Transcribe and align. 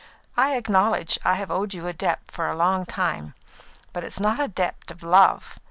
I 0.35 0.55
acknowledge 0.55 1.19
I 1.23 1.35
have 1.35 1.51
owed 1.51 1.75
you 1.75 1.85
a 1.85 1.93
debt 1.93 2.21
for 2.27 2.49
a 2.49 2.55
long 2.55 2.87
time, 2.87 3.35
but 3.93 4.03
it's 4.03 4.19
not 4.19 4.39
a 4.39 4.47
debt 4.47 4.89
of 4.89 5.03
love. 5.03 5.59